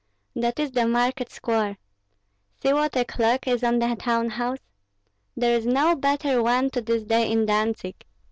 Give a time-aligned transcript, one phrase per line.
[0.35, 1.77] That is the market square.
[2.63, 4.57] See what a clock is on the town house!
[5.37, 8.03] There is no better one to this day in Dantzig.